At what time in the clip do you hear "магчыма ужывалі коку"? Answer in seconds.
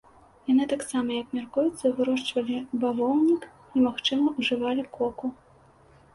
3.87-5.35